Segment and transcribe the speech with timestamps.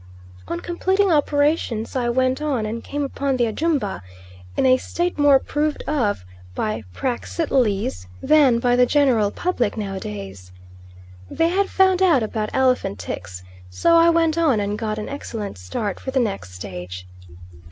[0.47, 4.01] On completing operations I went on and came upon the Ajumba
[4.57, 10.51] in a state more approved of by Praxiteles than by the general public nowadays.
[11.29, 15.59] They had found out about elephant ticks, so I went on and got an excellent
[15.59, 17.05] start for the next stage.